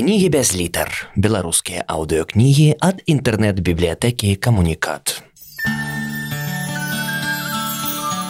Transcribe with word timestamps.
кнігі 0.00 0.28
без 0.32 0.56
літар 0.56 0.88
беларускія 1.12 1.82
аўдыокнігі 1.84 2.80
ад 2.80 3.02
інтэрнэт-бібліятэкі 3.04 4.32
камунікат 4.40 5.20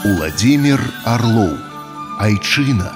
Уладзімир 0.03 0.83
Арлоў 1.07 1.55
Айчына. 2.19 2.91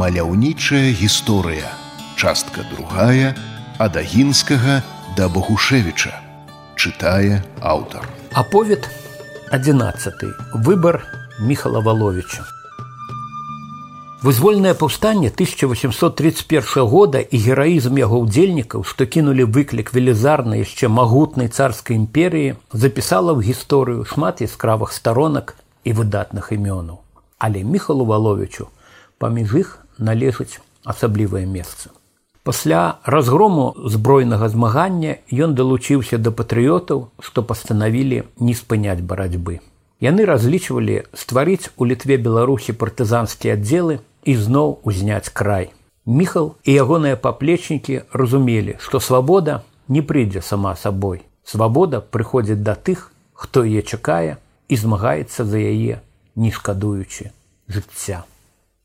Маляўнічая 0.00 0.96
гісторыя. 0.96 1.68
Частка 2.16 2.64
другая 2.72 3.36
ад 3.76 4.00
агінскага 4.00 4.80
да 5.20 5.28
Багушевіча 5.28 6.16
чытае 6.80 7.44
аўтар. 7.60 8.08
Аповед 8.32 8.88
11 9.52 10.64
выбор 10.64 11.04
Михала 11.36 11.84
Воловича 11.84 12.53
Вызвольнае 14.24 14.72
паўстанне 14.72 15.28
1831 15.28 16.88
года 16.88 17.20
і 17.20 17.36
гераізм 17.36 17.98
яго 18.00 18.20
ўдзельнікаў, 18.24 18.80
што 18.80 19.04
кінулі 19.04 19.44
выклік 19.44 19.92
велізарнай 19.92 20.64
яшчэ 20.64 20.88
магутнай 20.88 21.52
царскай 21.52 22.00
імперыі, 22.00 22.54
запісала 22.72 23.36
ў 23.36 23.44
гісторыю 23.52 24.08
шмат 24.08 24.40
яскравых 24.40 24.96
старонак 24.96 25.52
і 25.84 25.92
выдатных 25.92 26.56
імёнаў. 26.56 27.04
Але 27.36 27.68
Михалу 27.68 28.08
Валовичу 28.08 28.72
паміж 29.20 29.52
іх 29.60 29.76
належыць 30.00 30.56
асаблівае 30.88 31.44
месца. 31.44 31.92
Пасля 32.48 33.04
разгрому 33.04 33.76
збройнага 33.76 34.48
змагання 34.48 35.20
ён 35.28 35.52
далучыўся 35.52 36.16
да 36.16 36.32
патрыётаў, 36.32 37.12
што 37.20 37.44
пастанавілі 37.44 38.24
не 38.40 38.56
спыняць 38.56 39.04
барацьбы. 39.04 39.60
Яны 40.00 40.24
разлічвалі 40.24 41.04
стварыць 41.12 41.68
у 41.76 41.84
літве 41.84 42.16
беларусі 42.16 42.72
партызанскія 42.72 43.60
аддзелы 43.60 44.00
ізноў 44.24 44.80
узняць 44.84 45.28
край. 45.28 45.70
Міхал 46.06 46.54
і 46.64 46.72
ягоныя 46.72 47.16
паплечнікі 47.16 48.02
разумелі, 48.12 48.76
што 48.80 49.00
свабода 49.00 49.62
не 49.88 50.02
прыйдзе 50.02 50.42
сама 50.42 50.76
сабой. 50.76 51.22
Свабода 51.44 52.00
прыходзіць 52.00 52.60
да 52.60 52.74
тых, 52.74 53.12
хто 53.32 53.64
яе 53.64 53.82
чакае 53.82 54.36
і 54.68 54.76
змагаецца 54.76 55.44
за 55.44 55.58
яе, 55.60 56.00
не 56.36 56.50
шкадуючы 56.50 57.32
жыцця. 57.68 58.24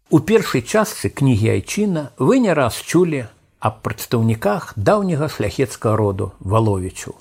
У 0.10 0.20
першай 0.20 0.62
частцы 0.62 1.10
кнігі 1.10 1.50
айчына 1.56 2.10
вы 2.18 2.40
не 2.40 2.54
раз 2.54 2.80
чулі 2.82 3.26
аб 3.60 3.82
прадстаўніках 3.86 4.74
даўняга 4.76 5.30
шляхецкага 5.30 5.96
роду 5.96 6.32
валовічу. 6.40 7.16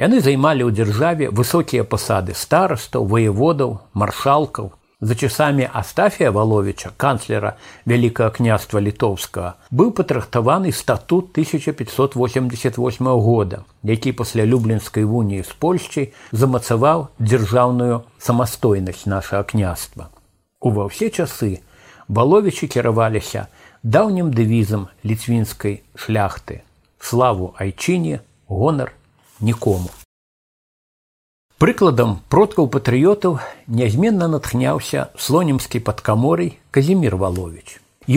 Яны 0.00 0.20
займалі 0.24 0.64
ў 0.64 0.72
дзяржаве 0.72 1.28
высокія 1.28 1.84
пасады 1.84 2.32
старастаў, 2.32 3.04
воеводаў, 3.04 3.80
маршалкаў, 3.92 4.72
За 5.02 5.14
часамі 5.14 5.68
Астафія 5.72 6.30
Валовича, 6.30 6.90
канцлера 6.96 7.56
вялікага 7.88 8.30
княства 8.36 8.80
літоўскага, 8.84 9.56
быў 9.72 9.96
патрахтаваны 9.96 10.72
статут 10.76 11.32
1588 11.32 13.06
года, 13.08 13.64
які 13.82 14.12
пасля 14.12 14.44
люблінскай 14.44 15.04
вуніі 15.04 15.42
з 15.42 15.52
Польшчай 15.56 16.12
замацаваў 16.32 17.08
дзяржаўную 17.16 18.04
самастойнасць 18.18 19.06
нашага 19.06 19.42
княства. 19.48 20.12
Ува 20.60 20.92
ўсе 20.92 21.08
часы 21.08 21.64
баловічы 22.08 22.68
кіраваліся 22.68 23.48
даўнім 23.82 24.36
дэвізам 24.36 24.92
ліцвінскай 25.00 25.80
шляхты, 25.96 26.60
славу 27.00 27.56
айчыне, 27.56 28.20
гонар 28.52 28.92
нікому. 29.40 29.88
Прыкладам 31.60 32.12
продкаў 32.32 32.68
патрыётаў 32.72 33.34
нязменна 33.78 34.26
натхняўся 34.34 35.00
слонімскі 35.20 35.80
падкаморый 35.84 36.54
Казімир 36.72 37.16
Валович. 37.20 37.74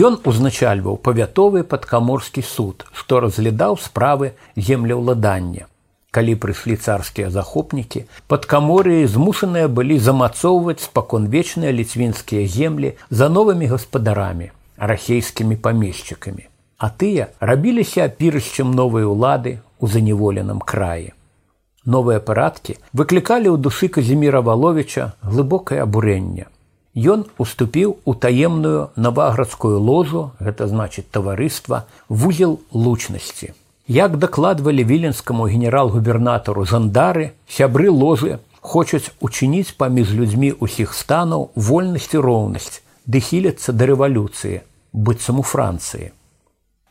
Ён 0.08 0.14
узначальваў 0.30 0.94
павятовы 1.08 1.60
падкаморскі 1.72 2.40
суд, 2.50 2.86
што 3.00 3.18
разглядаў 3.20 3.76
справы 3.86 4.30
землеўладання. 4.56 5.66
Калі 6.10 6.36
прыйшлі 6.40 6.76
царскія 6.80 7.28
захопнікі, 7.34 8.06
падкаморыі 8.32 9.10
змушаныя 9.16 9.68
былі 9.68 9.98
замацоўваць 10.06 10.80
спаконвечныя 10.86 11.72
ліцвінскія 11.80 12.46
землі 12.54 12.94
за 13.10 13.28
новымі 13.28 13.68
гаспадарамі, 13.74 14.48
расейскімі 14.78 15.60
памешчыкамі. 15.68 16.48
А 16.78 16.88
тыя 16.88 17.28
рабіліся 17.44 18.08
апірышчам 18.08 18.72
новай 18.72 19.04
улады 19.04 19.60
ў 19.84 19.92
заняволеным 19.98 20.64
краі 20.64 21.12
новыя 21.84 22.20
парадкі 22.20 22.76
выклікалі 22.92 23.52
ў 23.52 23.56
душы 23.60 23.88
казіміра 23.88 24.40
валовича 24.40 25.12
глыбокае 25.22 25.82
абурэнне. 25.84 26.46
Ён 26.94 27.26
уступіў 27.42 27.98
у 28.04 28.14
таемную 28.14 28.94
наваградскую 28.96 29.80
ложу 29.82 30.30
гэта 30.38 30.66
значит 30.70 31.10
таварыства 31.10 31.84
вузел 32.08 32.60
лучнасці. 32.72 33.52
Як 33.86 34.16
дакладвалі 34.16 34.84
віленскаму 34.84 35.48
генерал-губернатару 35.50 36.64
жандары 36.64 37.32
сябры 37.48 37.90
ложы 37.90 38.38
хочуць 38.60 39.10
учыніць 39.20 39.76
паміж 39.76 40.14
людзьмі 40.14 40.54
ўсіх 40.60 40.94
станаў 40.94 41.50
вольнасць 41.54 42.14
і 42.14 42.22
роўнасць 42.22 42.80
ды 43.04 43.20
хіляцца 43.20 43.76
да 43.76 43.90
рэвалюцыі 43.90 44.62
быццам 44.94 45.42
у 45.42 45.44
францыі. 45.44 46.14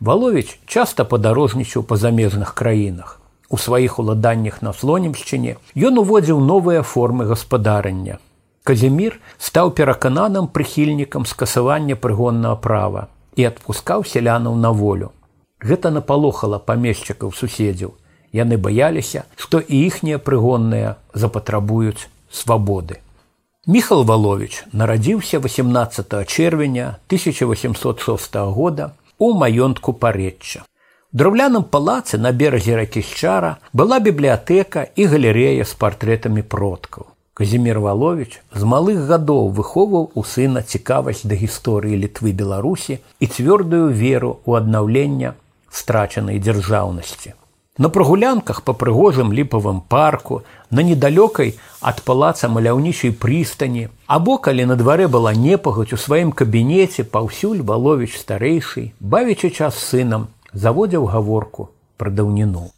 Валович 0.04 0.60
часта 0.68 1.08
падарожнічаў 1.08 1.88
па 1.88 1.96
замежных 1.96 2.54
краінах 2.54 3.23
у 3.53 3.58
сваіх 3.58 4.00
уладаннях 4.02 4.56
на 4.66 4.72
слонімшчыне 4.74 5.52
ён 5.90 6.00
уводзіў 6.02 6.40
новыя 6.41 6.81
формы 6.81 7.25
гаспадарання. 7.31 8.18
Казімір 8.66 9.19
стаў 9.38 9.69
перакананам 9.78 10.47
прыхільнікам 10.56 11.28
скасавання 11.30 11.97
прыгоннага 12.06 12.58
права 12.63 13.03
і 13.38 13.46
адпускаў 13.52 14.08
сялянаў 14.13 14.58
на 14.63 14.74
волю. 14.80 15.12
Гэта 15.62 15.94
напалохала 15.94 16.58
памешчыкаў 16.58 17.30
суседзяў. 17.30 17.94
Яны 18.34 18.58
баяліся, 18.58 19.24
што 19.38 19.62
і 19.62 19.86
іхнія 19.86 20.18
прыгонныя 20.18 20.97
запатрабуюць 21.13 22.09
свабоды. 22.34 23.02
Міхал 23.69 24.02
Валович 24.03 24.66
нарадзіўся 24.74 25.38
18 25.38 26.25
чэрвеня 26.25 26.97
1806 27.06 28.36
года 28.50 28.94
у 29.19 29.34
маёнтку 29.38 29.94
паречча 29.94 30.66
драўляным 31.13 31.63
палацы 31.63 32.18
на 32.18 32.31
беразе 32.34 32.75
ракішчара 32.75 33.57
была 33.72 34.00
бібліятэка 34.01 34.90
і 34.97 35.06
галерея 35.06 35.66
з 35.66 35.78
партрэтамі 35.78 36.41
продкаў. 36.41 37.06
Казімир 37.34 37.79
Валович 37.79 38.41
з 38.53 38.66
малых 38.66 39.06
гадоў 39.09 39.53
выхоўваў 39.53 40.09
у 40.13 40.24
сына 40.25 40.66
цікавасць 40.66 41.25
да 41.29 41.38
гісторыі 41.38 42.01
літвы 42.01 42.34
Беларусі 42.34 42.97
і 43.19 43.25
цвёрдую 43.29 43.94
веру 43.94 44.41
ў 44.46 44.57
аднаўлення 44.57 45.34
страчанай 45.69 46.41
дзяржаўнасці. 46.41 47.38
На 47.78 47.90
прагулянках 47.90 48.62
па 48.62 48.74
прыгожым 48.74 49.34
ліпавым 49.34 49.81
парку, 49.81 50.44
на 50.69 50.85
недалёкай 50.85 51.57
ад 51.81 52.01
палаца 52.06 52.50
маляўнічай 52.50 53.13
прыстані, 53.18 53.90
або 54.06 54.38
калі 54.38 54.66
на 54.69 54.78
дварэ 54.78 55.09
была 55.09 55.34
непагаць 55.34 55.94
у 55.94 55.97
сваім 55.97 56.34
кабінеце 56.38 57.06
паўсюль 57.06 57.66
валовіч 57.66 58.13
старэйшый, 58.13 58.94
бавячы 59.01 59.50
час 59.50 59.78
сынам 59.78 60.30
заводзіў 60.53 61.06
гаворку 61.06 61.69
пра 61.97 62.09
даўніну. 62.09 62.69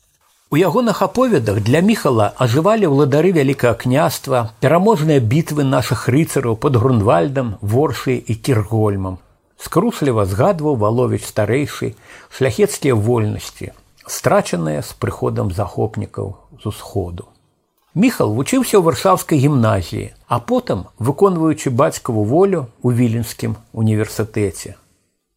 У 0.52 0.58
ягоных 0.58 1.02
аповедах 1.02 1.60
для 1.68 1.82
міхала 1.82 2.32
ажывалі 2.38 2.88
ўладары 2.88 3.32
вялікага 3.36 3.76
княства, 3.82 4.54
пераможныя 4.62 5.20
бітвы 5.20 5.66
нашых 5.68 6.08
рыцараў 6.08 6.56
пад 6.56 6.78
грунвальдам, 6.80 7.56
воршай 7.62 8.22
і 8.22 8.36
кіргольмам. 8.36 9.18
Скрусліва 9.58 10.26
згадваў 10.30 10.78
валовіч 10.78 11.26
старэйшы 11.26 11.96
шляхецкія 12.30 12.96
вольнасці, 12.96 13.72
страчаныя 14.08 14.86
з 14.86 14.94
прыходам 14.94 15.52
захопнікаў 15.52 16.36
з 16.62 16.72
усходу. 16.72 17.26
Міхал 17.96 18.32
вучыўся 18.36 18.78
ў 18.78 18.84
варшаўскай 18.86 19.40
гімназіі, 19.40 20.12
а 20.28 20.40
потым 20.40 20.88
выконваючы 21.00 21.72
бацькаву 21.72 22.24
волю 22.24 22.68
ў 22.84 22.96
віленскім 22.96 23.56
універсітэце. 23.72 24.76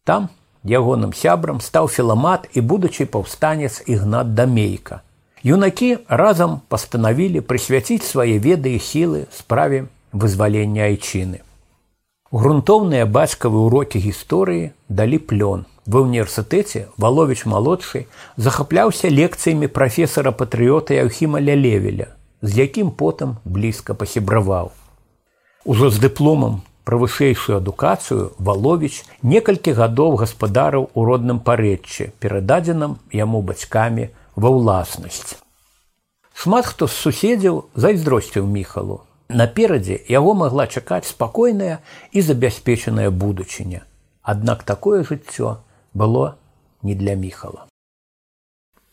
Там 0.03 0.29
ягоным 0.69 1.13
сябрам 1.17 1.59
стаў 1.65 1.89
філамат 1.89 2.47
і 2.53 2.61
будучы 2.61 3.05
паўстанец 3.05 3.81
ігнат 3.85 4.33
дамейка. 4.37 5.01
Юнакі 5.43 5.97
разам 6.07 6.61
пастанавілі 6.69 7.41
прысвяціць 7.41 8.05
свае 8.05 8.37
веды 8.37 8.75
і 8.75 8.79
сілы 8.79 9.25
справе 9.33 9.87
вызвалення 10.13 10.85
айчыны. 10.91 11.41
Грунтоўныя 12.31 13.09
бацькавы 13.09 13.65
ўрокі 13.65 13.97
гісторыі 14.03 14.71
далі 14.89 15.17
плён. 15.17 15.65
Ва 15.89 16.05
ўніверсітэце 16.05 16.85
валовіч 17.01 17.49
малодшы 17.49 18.05
захапляўся 18.37 19.09
лекцыямі 19.09 19.65
прафесара 19.73 20.29
патрыёта 20.29 20.93
Яўхіма 20.93 21.41
Лялевеля, 21.41 22.13
з 22.45 22.61
якім 22.61 22.91
потым 22.93 23.41
блізка 23.41 23.97
пасябраваў. 23.97 24.69
Ужо 25.65 25.89
з 25.89 25.97
дыпломам 25.97 26.61
пра 26.89 26.97
вышэйшую 26.97 27.57
адукацыю 27.61 28.23
валовіч 28.41 29.05
некалькі 29.33 29.75
гадоў 29.77 30.15
гаспадараў 30.21 30.87
у 30.97 31.03
родным 31.09 31.37
парэччы 31.49 32.07
перададзеным 32.23 32.95
яму 33.13 33.43
бацькамі 33.51 34.07
ва 34.33 34.49
ўласнасць. 34.55 35.37
Шмат 36.33 36.65
хто 36.71 36.89
з 36.89 36.97
суседзяў 37.05 37.61
зайздросціў 37.85 38.49
міхалу. 38.57 38.99
Наперадзе 39.29 40.01
яго 40.17 40.33
магла 40.33 40.65
чакаць 40.65 41.05
спакойная 41.13 41.79
і 42.09 42.25
забяспечаная 42.25 43.09
будучыня. 43.13 43.85
Аднак 44.25 44.65
такое 44.65 45.05
жыццё 45.05 45.57
было 45.93 46.37
не 46.81 46.97
для 46.97 47.13
міхала 47.13 47.69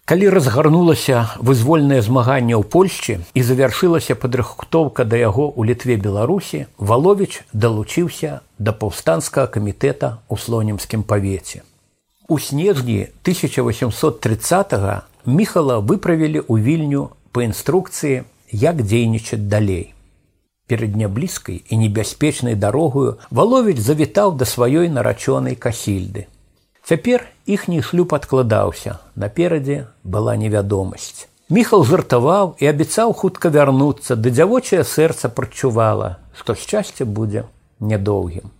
Калі 0.07 0.29
разгарнулася 0.31 1.35
вызвольнае 1.43 1.99
змаганне 1.99 2.55
ў 2.55 2.63
Польшчы 2.63 3.15
і 3.35 3.43
завяршылася 3.47 4.15
падрыхтоўка 4.15 5.03
да 5.03 5.19
яго 5.19 5.47
ў 5.51 5.67
літве 5.71 5.97
Беларусі, 6.05 6.61
Валовіч 6.79 7.43
далучыўся 7.51 8.39
да 8.63 8.71
паўстанцкага 8.71 9.51
камітэта 9.57 10.11
ў 10.31 10.35
слонімскім 10.39 11.03
павеце. 11.03 11.67
У 12.31 12.39
снежні 12.39 13.11
1830 13.27 14.79
міхала 15.27 15.83
выправілі 15.83 16.39
ў 16.47 16.55
вільню 16.63 17.11
па 17.35 17.43
інструкцыі, 17.43 18.23
як 18.55 18.87
дзейнічаць 18.87 19.43
далей. 19.51 19.91
Перад 20.71 20.95
няблізкай 20.95 21.67
і 21.67 21.83
небяспечнай 21.83 22.55
дарогою 22.55 23.19
Валовіч 23.35 23.83
завітаў 23.83 24.39
да 24.39 24.47
сваёй 24.47 24.87
нарачонай 24.87 25.59
касільды. 25.59 26.31
Цяпер 26.87 27.27
іхні 27.47 27.83
шлюб 27.83 28.13
адкладаўся. 28.15 28.99
Наперадзе 29.19 29.87
была 30.05 30.37
невядомасць. 30.39 31.27
Міхал 31.51 31.83
жартаваў 31.83 32.53
і 32.63 32.69
абяцаў 32.71 33.11
хутка 33.11 33.51
вярнуцца, 33.51 34.15
ды 34.15 34.31
дзявочае 34.31 34.85
сэрца 34.87 35.27
прачувала, 35.27 36.11
што 36.39 36.55
шчасце 36.55 37.03
будзе 37.03 37.43
нядоўгім. 37.83 38.55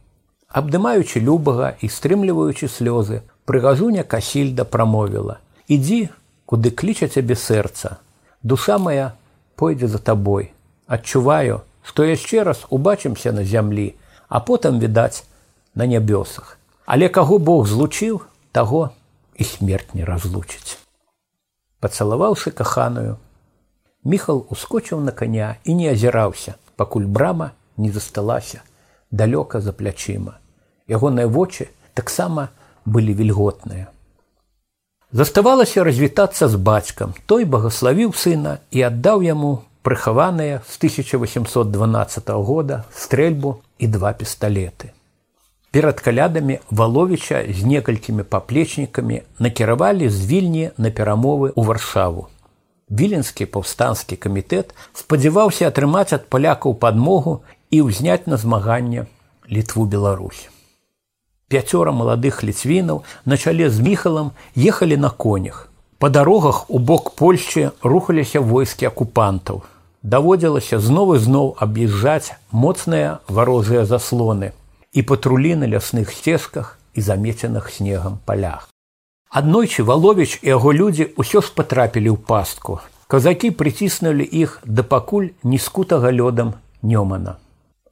Абдымаючы 0.51 1.23
любага 1.23 1.71
і 1.79 1.87
стрымліваючы 1.87 2.67
слёзы, 2.67 3.23
прыгажуня 3.47 4.03
касільда 4.03 4.67
прамовіла: 4.67 5.39
«Ідзі, 5.79 6.11
куды 6.51 6.75
кліча 6.75 7.07
цябе 7.07 7.39
сэрца. 7.39 8.03
Душа 8.43 8.79
моя 8.79 9.15
пойдзе 9.55 9.87
за 9.87 10.03
табой. 10.03 10.51
Адчуваю, 10.91 11.63
што 11.87 12.03
яшчэ 12.03 12.43
раз 12.43 12.67
убачымся 12.71 13.31
на 13.31 13.47
зямлі, 13.47 13.95
а 14.27 14.43
потым 14.43 14.83
відаць 14.83 15.23
на 15.79 15.87
нябёсах. 15.87 16.56
Але 16.87 17.09
каго 17.09 17.39
Бог 17.39 17.67
злучыў, 17.67 18.23
таго 18.53 18.91
і 19.35 19.45
смерть 19.45 19.95
не 19.95 20.05
разлучыць. 20.07 20.79
Пацалаваўшы 21.83 22.51
каханую, 22.51 23.19
Міхал 24.07 24.47
ускочыў 24.55 25.01
на 25.03 25.11
коня 25.11 25.57
і 25.65 25.75
не 25.75 25.91
азіраўся, 25.91 26.55
пакуль 26.77 27.07
брама 27.11 27.51
не 27.77 27.91
засталася 27.91 28.63
далёка 29.11 29.61
за 29.61 29.73
плячыма. 29.73 30.39
Ягоныя 30.87 31.27
вочы 31.27 31.67
таксама 31.95 32.49
былі 32.85 33.15
вільготныя. 33.19 33.91
Заставалася 35.11 35.83
развітацца 35.83 36.47
з 36.49 36.55
бацькам, 36.55 37.15
той 37.27 37.45
багаславіў 37.51 38.15
сына 38.15 38.59
і 38.71 38.87
аддаў 38.87 39.27
яму 39.27 39.51
прыхаваныя 39.83 40.63
з 40.71 40.79
1812 40.79 42.31
года 42.47 42.85
стрэльбу 42.95 43.59
і 43.79 43.87
два 43.87 44.13
пісталеты. 44.13 44.95
Перад 45.77 46.01
калядамі 46.01 46.59
валовіча 46.71 47.45
з 47.53 47.65
некалькімі 47.69 48.23
паплечнікамі 48.23 49.19
накіравалі 49.39 50.09
з 50.09 50.25
вільні 50.31 50.71
на 50.81 50.89
перамовы 50.89 51.53
ў 51.53 51.69
варшаву. 51.69 52.23
Віленскі 52.89 53.45
паўстанскі 53.45 54.17
камітэт 54.17 54.73
спадзяваўся 54.97 55.69
атрымаць 55.69 56.17
ад 56.17 56.25
палякаў 56.33 56.79
падмогу 56.81 57.37
і 57.69 57.83
ўзняць 57.91 58.25
на 58.25 58.41
змаганне 58.41 59.05
літву 59.53 59.85
Беларусь. 59.85 60.49
Пяцёра 61.53 61.93
маладых 61.93 62.41
ліцвінаў 62.41 63.05
на 63.29 63.37
чале 63.37 63.69
з 63.69 63.85
міхалам 63.85 64.33
ехалі 64.57 64.97
на 64.97 65.13
конях. 65.13 65.69
Па 66.01 66.09
дарогах 66.09 66.71
у 66.73 66.81
бок 66.81 67.13
Польшчы 67.21 67.69
рухаліся 67.85 68.41
войскі 68.41 68.89
акупантаў. 68.89 69.61
Даводзілася 70.01 70.81
зноў 70.81 71.19
і 71.21 71.25
зноў 71.29 71.57
аб'язджаць 71.61 72.33
моцныя 72.65 73.19
варожыя 73.29 73.85
заслоны 73.85 74.57
і 74.97 75.03
патрулі 75.03 75.53
на 75.61 75.69
лясных 75.69 76.09
сцежках 76.09 76.79
і 76.97 77.05
замеценых 77.05 77.69
снегам 77.69 78.19
палях. 78.25 78.73
Аднойчы 79.29 79.85
валовіч 79.85 80.41
і 80.41 80.57
яго 80.57 80.73
людзі 80.73 81.13
ўсё 81.21 81.45
ж 81.45 81.53
патрапілі 81.53 82.17
ў 82.17 82.19
пастку. 82.25 82.81
Казакі 83.05 83.53
прыціснулі 83.53 84.25
іх 84.25 84.65
да 84.65 84.81
пакуль 84.83 85.37
нескутага 85.45 86.09
лёдам 86.09 86.57
нёмана. 86.81 87.37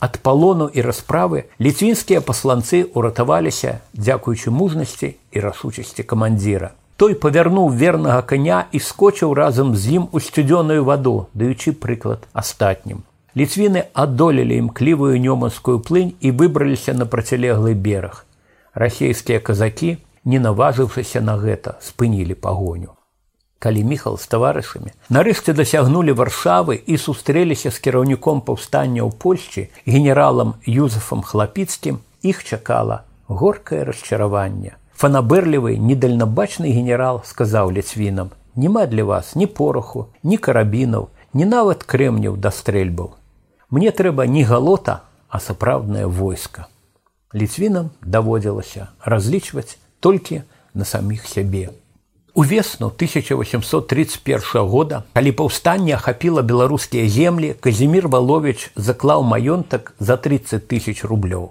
Ад 0.00 0.16
палону 0.24 0.66
і 0.72 0.80
расправы 0.80 1.44
ліцвінскія 1.60 2.24
пасланцы 2.24 2.88
ўратаваліся, 2.96 3.84
дзякуючы 3.92 4.48
мужнасці 4.50 5.14
і 5.32 5.36
рашучасці 5.44 6.08
камандзіра. 6.08 6.72
Той 6.96 7.14
павярнуў 7.20 7.68
вернага 7.68 8.22
каня 8.22 8.64
і 8.72 8.80
скочыў 8.80 9.36
разам 9.36 9.76
з 9.76 10.00
ім 10.00 10.08
у 10.12 10.20
сцюдзёную 10.24 10.84
ваду, 10.88 11.28
даючы 11.34 11.76
прыклад 11.76 12.24
астатнім. 12.32 13.04
Ліцвіны 13.34 13.90
адолелі 13.98 14.56
імклівую 14.62 15.18
нёманскую 15.18 15.80
плынь 15.82 16.14
і 16.20 16.30
выбраліся 16.30 16.94
на 16.94 17.02
процілеглы 17.04 17.74
бераг. 17.74 18.26
Расейскія 18.74 19.40
казакі, 19.40 19.98
не 20.24 20.38
наважыўшыся 20.38 21.18
на 21.20 21.34
гэта, 21.34 21.74
спынілі 21.82 22.38
пагоню. 22.38 22.94
Калі 23.58 23.82
міхал 23.90 24.18
з 24.22 24.30
таварышамі 24.30 24.94
нарэшце 25.10 25.50
дасягнулі 25.50 26.14
варшавы 26.14 26.78
і 26.78 26.94
сустрэліся 26.94 27.74
з 27.74 27.82
кіраўніком 27.82 28.38
паўстання 28.46 29.02
ў 29.02 29.10
Польшчы 29.10 29.66
генералам 29.82 30.54
Юзефам 30.62 31.26
хлапіцкім, 31.26 31.98
іх 32.22 32.44
чакала 32.44 33.02
горкае 33.26 33.82
расчараванне. 33.90 34.78
Фанабэрлівы 34.94 35.74
недальнабачны 35.74 36.70
генерал 36.70 37.22
сказаў 37.26 37.74
ліцвінам: 37.74 38.30
«Нема 38.54 38.86
для 38.86 39.02
вас 39.02 39.34
ні 39.34 39.50
пороху, 39.50 40.06
ні 40.22 40.38
карабінаў, 40.38 41.10
ні 41.34 41.44
нават 41.50 41.82
крэмняў 41.82 42.38
да 42.38 42.54
стрэльбаў. 42.54 43.23
Мне 43.74 43.90
трэба 43.90 44.28
не 44.30 44.44
галота, 44.44 45.02
а 45.28 45.40
сапраўднае 45.40 46.06
войска. 46.06 46.68
Ліцвінам 47.34 47.88
даводзілася 48.06 48.86
разлічваць 49.02 49.78
толькі 49.98 50.42
на 50.74 50.84
саміх 50.84 51.26
сябе. 51.26 51.70
У 52.34 52.44
весну 52.44 52.86
1831 52.86 54.70
года, 54.70 55.02
калі 55.12 55.32
паўстанне 55.42 55.98
ахапіла 55.98 56.46
беларускія 56.46 57.08
землі, 57.08 57.50
Казімир 57.58 58.06
Валович 58.06 58.70
заклаў 58.76 59.26
маёнтак 59.26 59.94
за 59.98 60.16
30 60.22 60.70
тысяч 60.70 61.02
рублёў. 61.02 61.50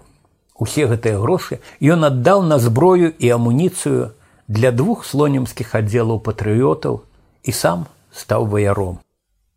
Усе 0.55 0.87
гэтыя 0.87 1.19
грошы 1.19 1.59
ён 1.83 2.07
аддаў 2.07 2.47
на 2.47 2.55
зброю 2.55 3.11
і 3.19 3.35
амуніцыю 3.35 4.15
для 4.47 4.71
двух 4.71 5.03
слонімскіх 5.03 5.75
аддзелаў 5.75 6.23
патрыётаў 6.23 7.03
і 7.43 7.51
сам 7.51 7.87
стаў 8.15 8.47
ваяром. 8.47 9.03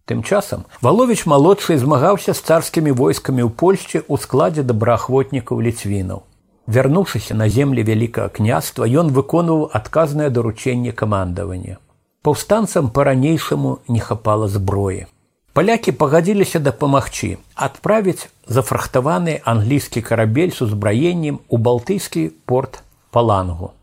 Тым 0.06 0.22
часам 0.22 0.62
Валовіч 0.86 1.26
малодшы 1.26 1.76
змагаўся 1.82 2.30
з 2.30 2.38
царскімі 2.38 2.94
войскамі 2.94 3.42
ў 3.42 3.50
Польшчы 3.50 3.98
ў 4.06 4.14
складзе 4.22 4.62
добраахвотнікаў 4.62 5.58
ліцвінаў. 5.66 6.22
Вярнуўшыся 6.66 7.34
на 7.34 7.48
землі 7.50 7.82
вялікага 7.82 8.30
княства, 8.38 8.86
ён 8.86 9.10
выконваў 9.10 9.66
адказнае 9.74 10.30
даручэнне 10.30 10.94
камандавання. 10.94 11.82
Паўстанцам 12.22 12.90
па-ранейшаму 12.94 13.78
не 13.88 13.98
хапала 13.98 14.46
зброі. 14.46 15.10
Палякі 15.56 15.90
пагадзіліся 15.98 16.62
дапамагчы, 16.62 17.38
адправіць 17.54 18.30
зафрахтаваны 18.46 19.40
англійскі 19.42 20.06
карабель 20.06 20.54
з 20.54 20.70
узбраеннем 20.70 21.42
у 21.48 21.56
балтыйскі 21.58 22.30
порт 22.46 22.82
палангу. 23.10 23.74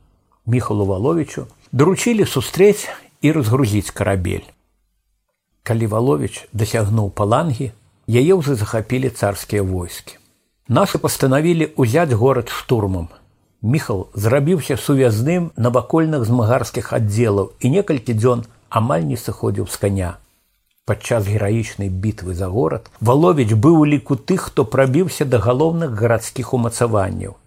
Міхалу 0.46 0.86
Валовічу 0.86 1.48
даручілі 1.72 2.24
сустрэць 2.24 2.88
і 3.20 3.32
разгрузіць 3.32 3.92
карабель. 3.92 4.48
Калі 5.64 5.88
Валовіч 5.88 6.48
дасягнуў 6.52 7.10
палангі, 7.16 7.72
яе 8.12 8.34
ўжо 8.36 8.56
захапілі 8.60 9.10
царскія 9.10 9.64
войскі. 9.64 10.20
Нашы 10.68 11.00
пастанавілі 11.00 11.72
ўзяць 11.80 12.12
горад 12.20 12.52
штурмам. 12.52 13.08
Міхал 13.64 14.08
зрабіўся 14.14 14.76
сувязным 14.76 15.52
на 15.56 15.72
вакольных 15.72 16.26
змагарскіх 16.28 16.92
аддзелаў 16.92 17.54
і 17.64 17.72
некалькі 17.80 18.12
дзён 18.12 18.44
амаль 18.68 19.08
не 19.08 19.16
сыходзіў 19.16 19.72
з 19.72 19.80
каня. 19.80 20.12
Падчас 20.84 21.32
гераічнай 21.32 21.88
бітвы 21.88 22.36
за 22.36 22.52
горад 22.52 22.92
Валовіч 23.00 23.56
быў 23.56 23.80
у 23.80 23.86
ліку 23.88 24.20
тых, 24.20 24.52
хто 24.52 24.68
прабіўся 24.68 25.24
да 25.24 25.40
галоўных 25.40 25.96
гарадскіх 25.96 26.52
умацаванняў. 26.54 27.40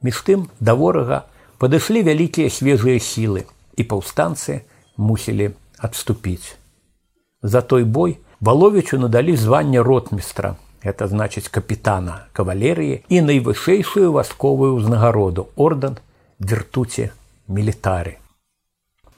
Між 0.00 0.16
тым 0.24 0.48
да 0.60 0.72
ворага 0.72 1.28
падышлі 1.60 2.00
вялікія 2.08 2.48
свежыя 2.48 2.96
сілы 2.96 3.44
і 3.76 3.84
паўстанцы 3.84 4.64
мусілі 4.96 5.52
адступіць. 5.76 6.56
За 7.42 7.60
той 7.62 7.84
бой 7.84 8.18
Валовічу 8.40 8.98
надалі 8.98 9.36
званне 9.36 9.82
ротмістра, 9.82 10.56
это 10.80 11.08
значыць 11.08 11.52
капітана 11.52 12.24
кавалерыі 12.32 13.04
і 13.12 13.20
найвышэйшую 13.20 14.12
васковую 14.16 14.80
ўзнагароду 14.80 15.52
ордан 15.60 16.00
вертуце 16.40 17.12
мілітары. 17.48 18.16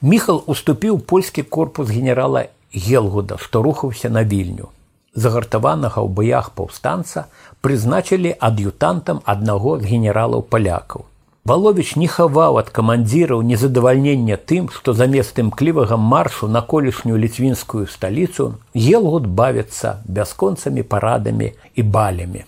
Міхал 0.03 0.43
уступіў 0.47 0.99
польскі 0.99 1.47
корпус 1.47 1.87
генерала 1.87 2.51
Гелгуда, 2.75 3.39
што 3.39 3.63
рухаўся 3.63 4.11
на 4.11 4.27
вільню. 4.27 4.75
Загартаванага 5.15 6.03
ў 6.03 6.11
баях 6.11 6.51
паўстанца 6.51 7.31
прызначылі 7.63 8.35
ад'ютантам 8.35 9.23
аднаго 9.23 9.79
з 9.79 9.87
генералаў 9.87 10.43
палякаў. 10.43 11.07
Валовіч 11.45 11.97
не 11.99 12.07
хаваў 12.07 12.61
ад 12.61 12.69
камандзіраў 12.71 13.41
незадавальнення 13.43 14.37
тым, 14.39 14.69
што 14.71 14.95
замест 14.95 15.41
імклівага 15.43 15.97
маршу 15.99 16.47
на 16.47 16.63
колішнюю 16.63 17.19
ліцвінскую 17.19 17.89
сталіцу 17.91 18.55
елгут 18.79 19.27
бавіцца 19.27 19.99
бясконцамі 20.07 20.87
парадамі 20.87 21.49
і 21.75 21.83
балямі. 21.83 22.45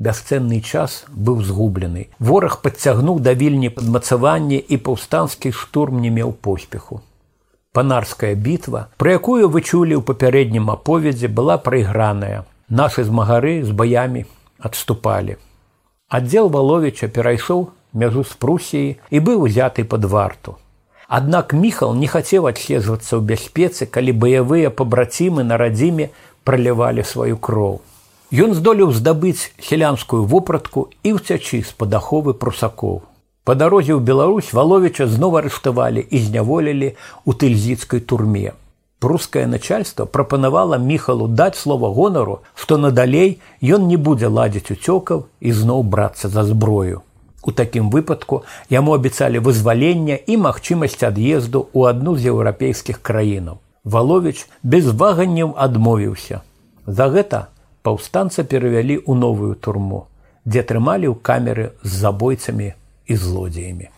Бясцэнны 0.00 0.62
час 0.64 1.04
быў 1.12 1.42
згублены. 1.44 2.08
Вораг 2.18 2.56
падцягнуў 2.64 3.20
да 3.20 3.36
вільні 3.36 3.68
падмацаванне 3.68 4.56
і 4.56 4.80
паўстанскі 4.80 5.52
штурм 5.52 6.00
не 6.00 6.08
меў 6.08 6.32
поспеху. 6.32 7.02
Панарская 7.76 8.32
бітва, 8.34 8.88
пра 8.96 9.20
якую 9.20 9.52
вы 9.52 9.60
чулі 9.60 10.00
ў 10.00 10.02
папярэднім 10.08 10.72
аповедзе 10.72 11.28
была 11.28 11.60
прайграная. 11.60 12.48
Нашы 12.72 13.04
змагары 13.04 13.60
з 13.60 13.76
баямі 13.76 14.24
адступалі. 14.56 15.36
Аддзел 16.08 16.48
валовіча 16.48 17.12
перайшоў 17.12 17.68
мяжу 17.92 18.24
з 18.24 18.34
прусіі 18.36 18.96
і 19.10 19.18
быў 19.20 19.46
узяты 19.48 19.84
пад 19.84 20.04
варту. 20.04 20.56
Аднак 21.08 21.52
міхал 21.52 21.94
не 21.94 22.08
хацеў 22.08 22.48
адслежвацца 22.48 23.16
ў 23.16 23.22
бяспецы, 23.30 23.84
калі 23.84 24.16
баявыя 24.16 24.72
пабрацімы 24.72 25.44
на 25.44 25.60
радзіме 25.60 26.08
пралівалі 26.44 27.04
сваю 27.04 27.36
кроў. 27.36 27.80
Ён 28.32 28.56
здолеў 28.56 28.96
здабыць 28.96 29.52
селянскую 29.60 30.24
вопратку 30.24 30.88
і 31.04 31.20
ўцячы 31.20 31.60
з-пад 31.68 32.00
аховы 32.00 32.32
прусакоў. 32.32 33.02
Па 33.44 33.54
дарозе 33.58 33.92
ў 33.92 34.00
Беларусь 34.00 34.56
валовіча 34.56 35.04
зноў 35.04 35.36
арыштавалі 35.42 36.00
і 36.00 36.16
зняволілі 36.16 36.88
ў 37.28 37.30
тыльзіцкай 37.36 38.00
турме. 38.00 38.56
Прускае 39.02 39.44
начальство 39.50 40.06
прапанавала 40.06 40.78
міхалу 40.78 41.26
даць 41.28 41.60
слова 41.60 41.92
гонару, 41.92 42.40
што 42.54 42.80
надалей 42.80 43.42
ён 43.60 43.84
не 43.92 44.00
будзе 44.00 44.32
ладзіць 44.32 44.70
уцёкаў 44.70 45.26
і 45.44 45.52
зноў 45.52 45.82
брацца 45.82 46.32
за 46.32 46.48
зброю. 46.48 47.02
У 47.42 47.52
такім 47.52 47.90
выпадку 47.90 48.42
яму 48.70 48.94
абяцалі 48.94 49.42
вызвалення 49.42 50.18
і 50.26 50.36
магчымасць 50.46 51.02
ад'езду 51.02 51.66
ў 51.74 51.90
адну 51.90 52.14
з 52.16 52.30
еўрапейскіх 52.30 53.02
краінаў. 53.02 53.58
Валовіч 53.84 54.46
без 54.62 54.86
ваганняў 54.94 55.54
адмовіўся. 55.58 56.42
За 56.86 57.10
гэта 57.10 57.48
паўстанца 57.82 58.46
перавялі 58.46 58.98
ў 59.02 59.18
новую 59.18 59.54
турму, 59.58 60.06
дзе 60.46 60.62
трымалі 60.62 61.10
ў 61.10 61.18
камеры 61.18 61.66
з 61.82 61.98
забойцамі 62.04 62.72
і 63.10 63.18
злодзеямі. 63.18 63.90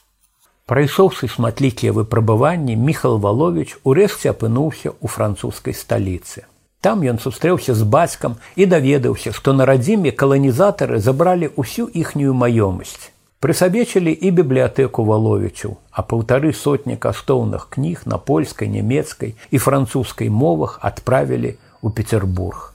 Прайшоўшы 0.64 1.28
шматлікія 1.28 1.92
выпрабаванні, 1.92 2.76
Міхал 2.80 3.20
Валовіч 3.20 3.76
урэшце 3.84 4.32
апынуўся 4.32 4.96
ў 4.96 5.06
французскай 5.12 5.76
сталіцы. 5.76 6.48
Там 6.80 7.04
ён 7.04 7.20
сустрэўся 7.20 7.76
з 7.76 7.84
бацькам 7.84 8.40
і 8.56 8.64
даведаўся, 8.68 9.32
што 9.36 9.52
на 9.52 9.68
радзіме 9.68 10.12
каланізатары 10.12 11.00
забралі 11.04 11.52
ўсю 11.60 11.84
іхнюю 11.92 12.32
маёмасць. 12.32 13.12
Прысабечылі 13.44 14.08
і 14.08 14.30
бібліятэку 14.40 15.04
валовічаў, 15.04 15.72
а 15.92 16.00
паўтары 16.00 16.52
сотні 16.56 16.94
каштоўных 16.96 17.66
кніг 17.74 18.08
на 18.08 18.16
польскай, 18.16 18.70
нямецкай 18.72 19.34
і 19.50 19.60
французскай 19.60 20.30
мовах 20.32 20.78
адправілі 20.80 21.50
ў 21.84 21.92
Петербург. 21.92 22.72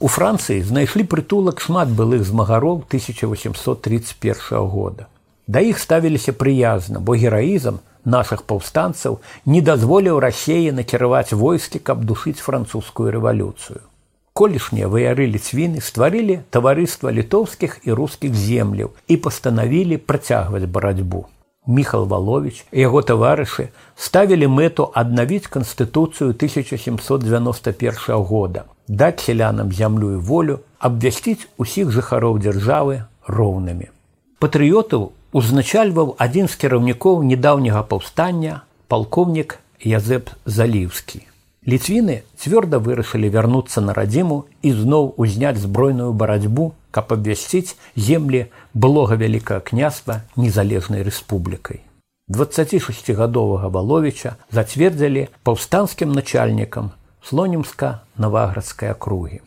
У 0.00 0.08
Францыі 0.08 0.64
знайшлі 0.64 1.04
прытулак 1.04 1.60
шмат 1.60 1.92
былых 1.92 2.24
змагароў 2.24 2.80
1831 2.88 4.64
года. 4.72 5.12
Да 5.46 5.60
іх 5.60 5.76
ставіліся 5.76 6.32
прыязна, 6.32 6.96
бо 6.96 7.12
гераізм 7.12 7.84
нашых 8.08 8.48
паўстанцаў 8.48 9.20
не 9.44 9.60
дазволіў 9.60 10.24
рассеі 10.24 10.72
накіраваць 10.72 11.36
войскі, 11.36 11.84
каб 11.84 12.08
душыць 12.08 12.40
французскую 12.40 13.12
рэвалюцыю. 13.12 13.91
Колішнія 14.32 14.88
выяры 14.88 15.28
ліцвіны 15.28 15.84
стварылі 15.84 16.40
таварыства 16.48 17.12
літоўскіх 17.12 17.84
і 17.84 17.92
рускіх 17.92 18.32
земляў 18.32 18.92
і 19.06 19.16
пастанавілі 19.20 20.00
працягваць 20.00 20.64
барацьбу. 20.64 21.26
Міхал 21.66 22.06
Валович 22.08 22.64
і 22.72 22.80
яго 22.80 23.02
таварышы 23.06 23.68
ставілі 23.94 24.48
мэту 24.48 24.88
аднавіць 24.96 25.52
канстытуцыю 25.52 26.32
1791 26.34 28.24
года, 28.24 28.64
даць 28.88 29.20
селянам 29.20 29.70
зямлю 29.70 30.16
і 30.16 30.18
волю, 30.18 30.60
абвясціць 30.80 31.46
усіх 31.58 31.92
жыхароў 31.92 32.40
дзяржавы 32.40 33.04
роўнымі. 33.28 33.92
Патрыётаў 34.40 35.12
узначальваў 35.32 36.16
адзін 36.18 36.48
з 36.48 36.56
кіраўнікоў 36.56 37.22
недаўняга 37.22 37.84
паўстання 37.84 38.62
палкоўнік 38.88 39.60
Язэп 39.84 40.32
Заліўскі. 40.46 41.31
Ліцвіны 41.62 42.14
цвёрда 42.34 42.82
вырашылі 42.82 43.28
вярнуцца 43.30 43.80
на 43.86 43.94
радзіму 43.94 44.38
і 44.66 44.70
зноў 44.74 45.14
узняць 45.14 45.62
збройную 45.62 46.10
барацьбу, 46.12 46.74
каб 46.90 47.14
абвясціць 47.14 47.78
землі 47.94 48.50
былога 48.74 49.14
вялікага 49.14 49.62
княства 49.62 50.26
незалежнай 50.34 51.06
рэспублікай. 51.06 51.86
26гадовага 52.26 53.70
валовіча 53.70 54.34
зацвердзілі 54.50 55.28
паўстанскім 55.46 56.10
начальнікам 56.10 56.90
слонімска 57.22 58.02
наваградскай 58.18 58.90
акругі. 58.90 59.40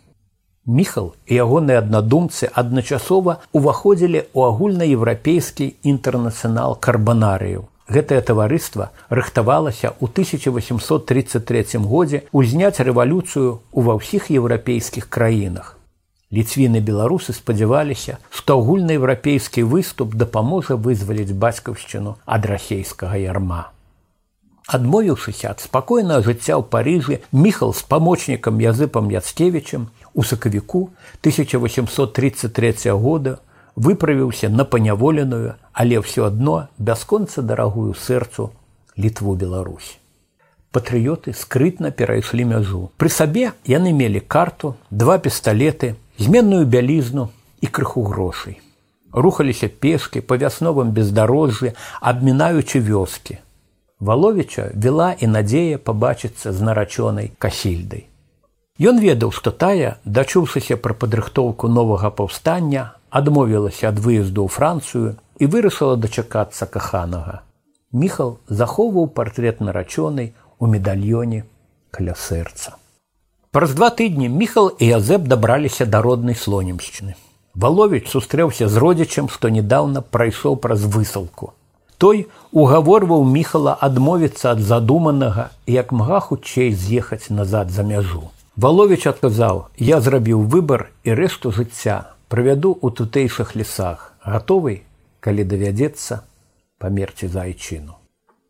Міхал 0.65 1.13
і 1.27 1.43
ягоныя 1.43 1.83
аднадумцы 1.83 2.47
адначасова 2.47 3.43
ўваходзілі 3.51 4.23
ў 4.31 4.39
агульнаеўрапейскі 4.55 5.67
інтэрнацыянал 5.83 6.79
карбанарыяў. 6.79 7.67
Гэтае 7.85 8.21
таварыства 8.25 8.89
рыхтавалася 9.09 9.93
ў 10.01 10.09
1833 10.09 11.81
годзе 11.85 12.25
узняць 12.33 12.81
рэвалюцыю 12.81 13.61
ва 13.71 13.93
ўсіх 14.01 14.33
еўрапейскіх 14.33 15.05
краінах. 15.05 15.77
Ліцвіны 16.33 16.81
беларусы 16.81 17.37
спадзяваліся, 17.37 18.17
што 18.33 18.57
агульнаеўрапейскі 18.57 19.61
выступ 19.69 20.17
дапаможа 20.17 20.73
вызваліць 20.75 21.37
бацькаўшчыну 21.37 22.17
ад 22.25 22.49
расейскага 22.49 23.21
ярма. 23.21 23.69
Адмовіўшыся 24.65 25.53
ад 25.53 25.61
спакойнага 25.61 26.25
жыцця 26.25 26.57
ў 26.57 26.65
парыжы 26.65 27.21
міхал 27.29 27.69
з 27.77 27.85
памочнікам 27.85 28.57
языпам 28.65 29.13
яцкевічам 29.13 29.93
у 30.17 30.25
сакавіку 30.25 30.89
1833 31.21 32.97
года 32.97 33.37
выправіўся 33.75 34.49
на 34.49 34.65
паняволеную, 34.65 35.55
але 35.73 35.99
ўсё 35.99 36.27
адно 36.31 36.67
бясконца 36.77 37.41
дарагую 37.41 37.93
сэрцу 37.93 38.51
літву 38.97 39.35
Беларусь. 39.35 39.99
Патрыёты 40.71 41.31
скрытна 41.31 41.91
перайшлі 41.91 42.43
мяжу. 42.43 42.91
Пры 42.97 43.09
сабе 43.09 43.51
яны 43.63 43.93
мелі 43.95 44.19
карту, 44.19 44.75
два 44.89 45.17
пісталеты, 45.17 45.95
зменную 46.17 46.65
бялізну 46.65 47.29
і 47.61 47.67
крыху 47.67 48.03
грошай. 48.03 48.59
Рухаліся 49.11 49.67
пешкі 49.67 50.19
па 50.19 50.35
вясновым 50.35 50.91
бездарожжы, 50.91 51.75
абмінаючы 52.01 52.83
вёскі. 52.83 53.39
Валовіча 53.99 54.71
вела 54.75 55.15
і 55.15 55.27
надзея 55.31 55.79
пабачыцца 55.79 56.51
з 56.51 56.59
нарачонай 56.59 57.31
касільдай. 57.39 58.11
Ён 58.75 58.99
ведаў, 58.99 59.31
што 59.31 59.55
тая, 59.55 59.95
дачуўшыся 60.03 60.75
пра 60.75 60.91
падрыхтоўку 60.91 61.71
новага 61.71 62.11
паўстання, 62.11 62.91
адмовілася 63.15 63.89
ад 63.89 63.99
выезду 64.03 64.43
ў 64.43 64.49
францыю 64.51 65.15
і 65.39 65.47
вырашыла 65.51 65.95
дачакацца 65.95 66.67
каханага. 66.67 67.41
Міхал 67.91 68.37
захоўваў 68.61 69.07
партрэт 69.19 69.61
нарачонай 69.63 70.33
у 70.59 70.67
медальёне 70.67 71.45
каля 71.95 72.15
сэрца. 72.19 72.75
Праз 73.55 73.75
два 73.79 73.87
тыдні 73.99 74.27
міхал 74.27 74.67
і 74.67 74.89
язэп 74.99 75.29
дабраліся 75.31 75.85
да 75.87 76.01
роднай 76.03 76.35
слонімшчыны. 76.35 77.15
Валовіч 77.55 78.09
сустрэўся 78.11 78.67
з 78.67 78.83
родзічам, 78.83 79.29
што 79.31 79.47
недаўна 79.47 80.01
прайшоў 80.01 80.57
праз 80.59 80.83
высылку. 80.83 81.53
Той 81.97 82.27
угаворваў 82.51 83.23
міхала 83.23 83.77
адмовіцца 83.79 84.51
ад 84.51 84.59
задуманага 84.59 85.47
як 85.71 85.95
мага 85.95 86.19
хутчэй 86.19 86.75
з'ехаць 86.75 87.31
назад 87.31 87.71
за 87.71 87.87
мяжу. 87.87 88.27
Валовіч 88.59 89.07
адказаў: 89.07 89.71
«Я 89.77 90.01
зрабіў 90.03 90.43
выбар 90.51 90.91
і 91.07 91.15
рэшту 91.15 91.55
жыцця 91.55 92.14
правяду 92.27 92.77
ў 92.81 92.91
тутэйшых 92.91 93.55
лесах, 93.55 94.13
гатовы, 94.25 94.81
калі 95.19 95.43
давядзецца 95.43 96.21
памерці 96.79 97.27
за 97.27 97.45
айчыну. 97.49 97.97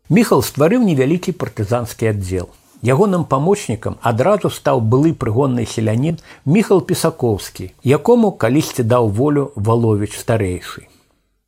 Міхал 0.10 0.44
стварыў 0.44 0.84
невялікі 0.86 1.34
партызанскі 1.34 2.12
аддзел. 2.14 2.50
Ягоным 2.86 3.24
памочнікам 3.26 3.96
адразу 4.02 4.52
стаў 4.54 4.82
былы 4.82 5.14
прыгонны 5.14 5.66
селянін 5.66 6.20
Міхал 6.46 6.82
Пісакоўскі, 6.82 7.72
якому 7.84 8.32
калісьці 8.32 8.84
даў 8.84 9.10
волю 9.10 9.52
валовіч 9.56 10.14
старэйшы. 10.20 10.86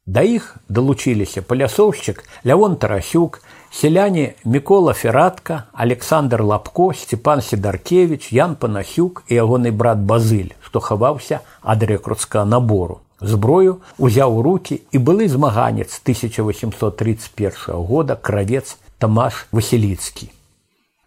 Да 0.08 0.22
іх 0.24 0.56
далучыліся 0.72 1.42
палясоўшчык 1.44 2.24
Лявон 2.48 2.78
Тарасюк, 2.80 3.42
Селяне 3.72 4.36
Мікола 4.46 4.94
Фератка, 4.94 5.66
Александр 5.74 6.44
Лапко, 6.44 6.94
Степан 6.94 7.42
Сідаркевич, 7.42 8.32
Ян 8.32 8.56
Панахюк 8.56 9.26
і 9.28 9.36
ягоны 9.36 9.72
брат 9.76 10.00
Базыль, 10.00 10.56
што 10.64 10.80
хаваўся 10.80 11.42
ад 11.62 11.84
рэкрутскага 11.84 12.48
набору. 12.48 13.02
Зброю 13.20 13.82
узяў 13.98 14.40
у 14.40 14.42
руки 14.48 14.80
і 14.92 14.98
былы 14.98 15.28
змаганец 15.28 16.00
1831 16.00 17.76
года 17.76 18.16
кравец 18.16 18.78
Тамаш 19.00 19.48
Васіліцкі. 19.52 20.32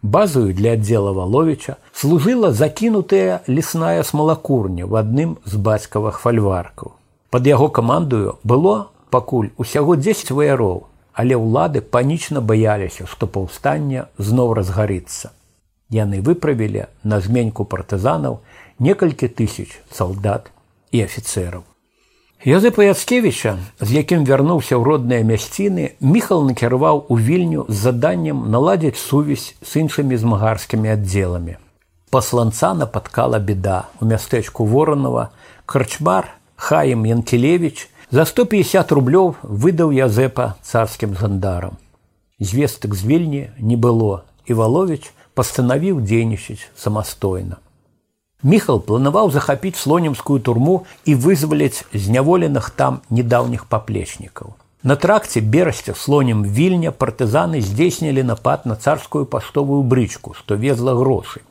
Базою 0.03 0.53
для 0.53 0.77
аддзела 0.77 1.09
валовіча 1.11 1.77
служыла 1.93 2.53
закінутая 2.53 3.41
лесная 3.47 4.03
смалакурня 4.03 4.85
в 4.85 4.93
адным 4.93 5.37
з 5.45 5.57
бацькавых 5.57 6.21
фальваркаў. 6.21 7.00
Пад 7.31 7.47
яго 7.47 7.69
камандую 7.71 8.39
было 8.43 8.91
пакуль 9.09 9.51
усяго 9.55 9.95
10 9.95 10.31
ваяроў, 10.35 10.87
але 11.15 11.39
ўлады 11.39 11.79
панічна 11.79 12.41
баяліся, 12.43 13.07
што 13.07 13.27
паўстанне 13.27 14.07
зноў 14.19 14.51
разгарыцца. 14.59 15.31
Яны 15.89 16.19
выправілі 16.19 16.87
на 17.03 17.19
зменьку 17.23 17.63
партызанаў 17.63 18.39
некалькі 18.79 19.31
тысяч 19.31 19.79
салдат 19.91 20.51
і 20.91 21.07
афіцэраў. 21.07 21.63
Языпа 22.43 22.83
Яцкевіча, 22.83 23.55
з 23.79 23.89
якім 23.95 24.27
вярнуўся 24.27 24.75
ў 24.75 24.83
родныя 24.83 25.23
мясціны, 25.23 25.95
міхал 26.03 26.43
накіраваў 26.43 27.05
у 27.07 27.15
вільню 27.15 27.63
з 27.69 27.79
заданнем 27.85 28.43
наладзіць 28.51 28.99
сувязь 28.99 29.53
з 29.63 29.71
іншымі 29.85 30.19
змагарскімі 30.19 30.89
аддзеламі. 30.97 31.55
Пасланца 32.11 32.73
напаткала 32.73 33.39
беда 33.39 33.87
у 34.01 34.09
мястэчку 34.09 34.65
воронова, 34.65 35.29
карчмар 35.63 36.40
Хаем 36.61 37.05
Янкелевич 37.05 37.89
за 38.11 38.23
150 38.23 38.91
рублёў 38.91 39.33
выдаў 39.41 39.89
Язэпа 39.89 40.61
царскім 40.61 41.17
жандарам. 41.17 41.81
Звестак 42.39 42.93
з 42.93 43.01
вільні 43.01 43.49
не 43.57 43.75
было, 43.75 44.21
і 44.45 44.53
Валовіч 44.53 45.09
пастанавіў 45.33 46.05
дзейнічаць 46.05 46.69
самастойна. 46.77 47.57
Міхал 48.43 48.77
планаваў 48.77 49.33
захапіць 49.33 49.81
слонімскую 49.81 50.37
турму 50.39 50.85
і 51.03 51.17
вызваліць 51.17 51.81
зняволеных 51.97 52.69
там 52.69 53.01
недаўніх 53.09 53.65
паплечнікаў. 53.65 54.53
На 54.83 54.95
тракце 54.95 55.41
берасця 55.41 55.97
слонем 55.97 56.45
вільня 56.45 56.93
партызаны 56.93 57.65
здзейснілі 57.65 58.21
напад 58.21 58.69
на 58.69 58.75
царскую 58.75 59.25
паштовую 59.25 59.81
брычку, 59.81 60.37
што 60.37 60.53
везла 60.53 60.93
грошы. 60.93 61.41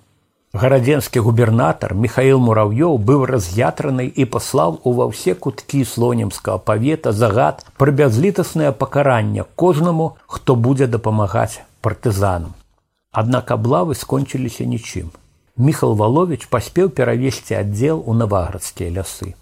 Гарадзенскі 0.53 1.21
губернатар 1.23 1.95
Михаил 1.95 2.41
Мурав'ёў 2.43 2.97
быў 2.99 3.23
раз'ятраны 3.31 4.07
і 4.11 4.25
паслаў 4.27 4.81
ува 4.83 5.07
ўсе 5.07 5.39
куткі 5.39 5.87
слонімскага 5.87 6.59
павета 6.59 7.13
загад 7.15 7.63
пра 7.79 7.95
бязлітаснае 7.95 8.73
пакаранне 8.75 9.47
кожнаму, 9.55 10.19
хто 10.27 10.57
будзе 10.57 10.91
дапамагаць 10.91 11.63
партызанам. 11.87 12.59
Аднак 13.15 13.55
аблавы 13.55 13.95
скончыліся 13.95 14.67
нічым. 14.67 15.15
Міхал 15.55 15.95
Валович 15.95 16.51
паспеў 16.51 16.91
перавесці 16.91 17.55
аддзел 17.55 18.03
у 18.03 18.19
наваградскія 18.19 18.91
лясы. 18.91 19.39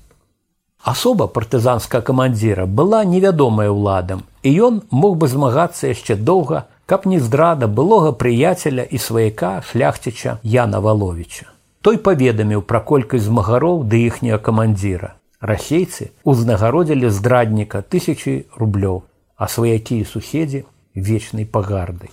Асоба 0.84 1.24
партызанскага 1.26 2.04
камандзіра 2.04 2.68
была 2.68 3.00
невядомая 3.08 3.72
ўладам, 3.72 4.28
і 4.44 4.52
ён 4.60 4.82
мог 4.90 5.16
бы 5.16 5.24
змагацца 5.24 5.88
яшчэ 5.88 6.20
доўга, 6.20 6.68
каб 6.88 7.04
не 7.04 7.20
здрада 7.20 7.68
былога 7.68 8.12
прыяцеля 8.20 8.82
і 8.82 8.98
сваяка 8.98 9.50
шляхціча 9.70 10.38
Яна 10.42 10.80
Валовича. 10.80 11.46
Той 11.84 11.98
паведаміў 12.06 12.62
пра 12.64 12.80
колькасць 12.80 13.26
змагароў 13.28 13.82
ды 13.84 14.00
іхняга 14.08 14.38
камандзіра. 14.46 15.10
Расейцы 15.40 16.08
узнагародзілі 16.24 17.10
здрадніка 17.12 17.82
тысячи 17.82 18.48
рублёў, 18.56 19.02
а 19.36 19.48
сваякі 19.52 20.00
і 20.00 20.08
суседзі 20.08 20.64
вечнай 20.94 21.44
пагардай. 21.44 22.10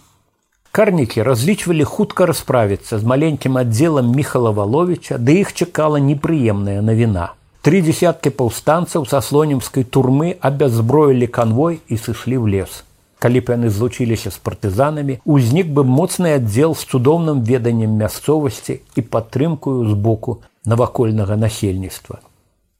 Карнікі 0.76 1.24
разлічвалі 1.24 1.88
хутка 1.88 2.28
расправіцца 2.28 3.00
з 3.00 3.04
маленькім 3.14 3.58
аддзелам 3.64 4.12
міхала 4.12 4.52
валовича 4.52 5.18
ды 5.18 5.40
іх 5.46 5.56
чакала 5.56 6.04
непрыемная 6.04 6.84
навіна 6.84 7.32
тры 7.66 7.80
десяткі 7.82 8.30
паўстанцаў 8.40 9.08
са 9.10 9.24
слонімскай 9.26 9.88
турмы 9.96 10.36
абяззброілі 10.50 11.32
канвой 11.38 11.80
і 11.88 11.98
сышлі 11.98 12.38
ў 12.38 12.46
лес 12.60 12.84
калі 13.26 13.42
б 13.42 13.58
яны 13.58 13.74
злучыліся 13.78 14.32
з 14.36 14.42
партызанамі 14.50 15.18
узнік 15.38 15.74
бы 15.80 15.86
моцны 15.98 16.36
аддзел 16.38 16.78
з 16.78 16.86
цудоўным 16.94 17.42
веданнем 17.50 17.98
мясцовасці 18.04 18.80
і 18.96 19.06
падтрымкую 19.18 19.78
з 19.90 19.98
боку 20.08 20.40
навакольнага 20.74 21.40
насельніцтва 21.44 22.22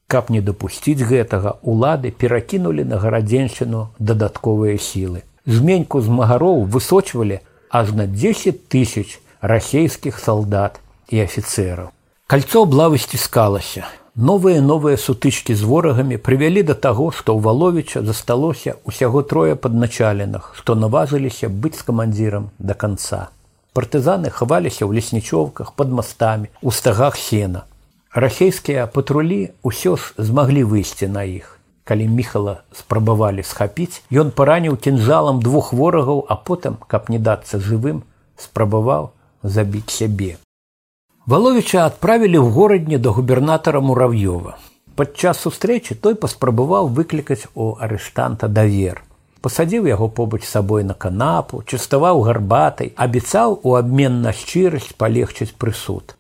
каб 0.08 0.30
не 0.30 0.42
дапусціць 0.48 1.02
гэтага 1.12 1.58
улады 1.74 2.14
перакінулі 2.24 2.86
на 2.94 3.02
гарадзеншчыну 3.04 3.88
дадатковыя 4.12 4.78
сілы 4.90 5.26
зменьку 5.46 6.02
змагароў 6.02 6.66
высочвалі 6.78 7.42
аж 7.70 7.92
на 7.92 8.08
10 8.08 8.68
тысяч 8.70 9.20
расейскіх 9.42 10.20
салдат 10.20 10.80
і 11.10 11.22
афіцераў. 11.22 11.92
Кальцо 12.28 12.66
облавы 12.66 12.98
сціскалася. 12.98 13.86
Новыя 14.16 14.62
новыя 14.64 14.96
сутычкі 14.96 15.52
з 15.60 15.68
ворагамі 15.68 16.16
прывялі 16.16 16.62
да 16.64 16.74
таго, 16.74 17.12
што 17.12 17.36
ў 17.36 17.44
валовіча 17.44 18.00
засталося 18.00 18.76
ўсяго 18.88 19.24
трое 19.28 19.56
падначаленых, 19.60 20.54
што 20.56 20.76
наважыліся 20.76 21.50
быць 21.52 21.76
з 21.76 21.84
камандзірам 21.84 22.46
да 22.58 22.80
канца. 22.80 23.28
Партызаны 23.76 24.32
хаваліся 24.32 24.88
ў 24.88 24.96
леснічоўках 24.96 25.76
пад 25.76 25.92
мастамі, 25.92 26.48
у 26.64 26.72
стагах 26.72 27.20
сена. 27.20 27.68
Расейскія 28.16 28.88
патрулі 28.88 29.52
ўсё 29.68 30.00
ж 30.00 30.16
змаглі 30.16 30.64
выйсці 30.64 31.12
на 31.12 31.28
іх 31.28 31.52
калі 31.84 32.08
міхала 32.08 32.56
спрабавалі 32.72 33.44
схапіць 33.44 34.02
ён 34.24 34.32
параніў 34.40 34.80
кінжалам 34.88 35.44
двух 35.44 35.76
ворагаў 35.76 36.26
а 36.30 36.40
потым 36.50 36.80
каб 36.88 37.12
не 37.14 37.20
дацца 37.20 37.60
жывым 37.60 38.02
спрабаваў 38.48 39.12
забіць 39.44 39.94
сябе 40.00 40.34
валовіча 41.26 41.86
адправілі 41.90 42.38
ў 42.38 42.54
горадні 42.54 42.98
да 43.02 43.10
губернатара 43.18 43.80
мурав'ёва 43.82 44.52
падчас 45.00 45.40
сустрэчы 45.46 45.96
той 45.98 46.14
паспрабаваў 46.26 46.90
выклікаць 47.00 47.50
у 47.56 47.74
арыштанта 47.88 48.50
давер 48.58 49.02
пасадзіў 49.46 49.88
яго 49.90 50.08
побач 50.20 50.42
сабой 50.50 50.84
на 50.90 50.96
канапу 51.06 51.62
частаваў 51.66 52.22
гарбатай 52.28 52.92
абяцаў 53.06 53.58
у 53.62 53.74
абмен 53.80 54.22
на 54.26 54.34
шчырасць 54.38 54.94
палегчыць 55.04 55.54
прысуд. 55.64 56.16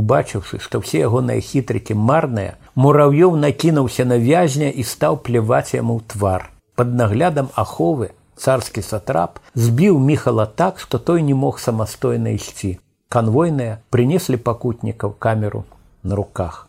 Убачыўшы 0.00 0.60
што 0.64 0.80
ўсе 0.82 1.00
ягоныя 1.08 1.44
хітрыкі 1.50 1.96
марныя 2.10 2.56
мурав'ёў 2.86 3.36
накінуўся 3.44 4.08
на 4.08 4.20
вязня 4.24 4.68
і 4.68 4.88
стаў 4.92 5.20
пляваць 5.28 5.72
яму 5.76 5.96
ў 6.00 6.16
твар. 6.16 6.48
Под 6.76 6.96
наглядам 7.00 7.52
аховы 7.64 8.10
царскі 8.36 8.84
сатрап 8.88 9.40
збіў 9.54 10.00
міхала 10.10 10.48
так 10.64 10.80
што 10.80 11.00
той 11.12 11.24
не 11.28 11.38
мог 11.44 11.60
самастойна 11.68 12.36
ісці 12.40 12.76
канвойныя 13.08 13.78
прынеслі 13.90 14.36
пакутнікаў 14.36 15.14
камеру 15.18 15.64
на 16.02 16.14
руках. 16.14 16.68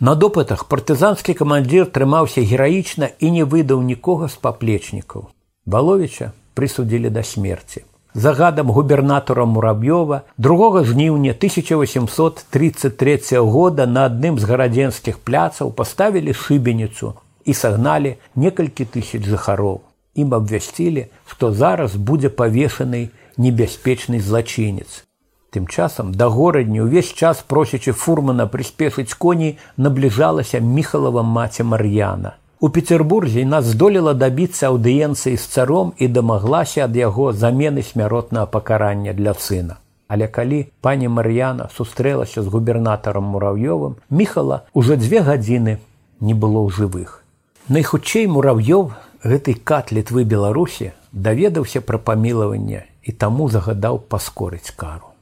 На 0.00 0.14
допытах 0.14 0.68
партызанскі 0.68 1.34
камандзір 1.34 1.88
трымаўся 1.88 2.44
гераічна 2.44 3.10
і 3.18 3.30
не 3.30 3.44
выдаў 3.44 3.82
нікога 3.82 4.28
з 4.28 4.36
паплечнікаў 4.46 5.28
баловіча 5.66 6.32
прысудзілі 6.54 7.10
да 7.10 7.22
смерці 7.22 7.84
загадам 8.16 8.72
губернатора 8.72 9.44
мурав'ёва 9.44 10.22
2 10.38 10.84
жніўня 10.84 11.30
1833 11.30 13.38
года 13.38 13.86
на 13.86 14.08
адным 14.08 14.38
з 14.38 14.44
гарадзенскіх 14.44 15.18
пляцаў 15.18 15.72
паставілі 15.72 16.32
шыбеніцу 16.32 17.12
і 17.44 17.54
сагналі 17.54 18.16
некалькі 18.34 18.84
тысяч 18.84 19.24
жыхароў. 19.24 19.80
Ім 20.16 20.34
абвясцілі 20.34 21.06
што 21.28 21.52
зараз 21.52 21.96
будзе 21.96 22.28
павешаны 22.28 23.10
небяспечны 23.36 24.20
злачынец 24.20 25.04
тым 25.50 25.66
часам 25.66 26.12
да 26.14 26.28
горадні 26.28 26.86
ўвесь 26.86 27.12
час 27.12 27.44
просячы 27.46 27.92
фурмана 27.92 28.46
прыспешыць 28.46 29.14
коней 29.14 29.58
набліжалася 29.76 30.60
міхалава 30.60 31.22
маці 31.22 31.62
мар'яна 31.74 32.36
У 32.58 32.70
Петербурзе 32.70 33.44
нас 33.44 33.66
здолела 33.68 34.14
дабіцца 34.16 34.70
аўдыенцыі 34.72 35.36
з 35.36 35.44
царом 35.44 35.92
і 36.00 36.08
дамаглася 36.08 36.86
ад 36.88 36.96
яго 36.96 37.32
замены 37.32 37.82
смяротнага 37.84 38.46
пакарання 38.46 39.12
для 39.12 39.34
сына. 39.34 39.76
Але 40.08 40.28
калі 40.28 40.66
пані 40.80 41.08
Мар'яна 41.08 41.68
сустрэлася 41.76 42.42
з 42.42 42.46
губернатарам 42.46 43.24
мурав'ёвым, 43.24 43.96
міхала 44.08 44.62
уже 44.72 44.96
дзве 44.96 45.20
гадзіны 45.20 45.78
не 46.20 46.32
было 46.32 46.64
ў 46.64 46.72
жывых. 46.72 47.20
Найхутчэй 47.68 48.26
мурав'ёв 48.26 48.94
гэтай 49.20 49.58
кат 49.60 49.92
літвы 49.92 50.24
Беларусі 50.24 50.92
даведаўся 51.12 51.84
пра 51.84 51.98
памілаванне 51.98 52.86
і 53.02 53.12
таму 53.12 53.50
загадаў 53.52 54.00
паскорыць 54.08 54.72
кару. 54.72 55.15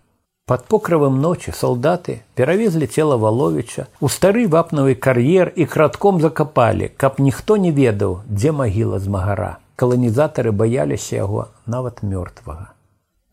Под 0.47 0.67
покрывам 0.67 1.23
ночи 1.23 1.53
солдаты 1.57 2.21
перавезлі 2.35 2.87
цела 2.87 3.17
валовича 3.17 3.87
у 4.01 4.11
стары 4.13 4.45
вапнавы 4.47 4.95
кар'ер 4.95 5.51
і 5.57 5.65
кратком 5.65 6.21
закапалі, 6.21 6.91
каб 6.97 7.17
ніхто 7.19 7.57
не 7.57 7.73
ведаў, 7.73 8.21
дзе 8.29 8.53
магіла 8.53 8.99
змагара. 9.01 9.57
Каланізатары 9.77 10.53
баяліся 10.53 11.17
яго 11.17 11.49
нават 11.65 12.05
мёртвага. 12.05 12.77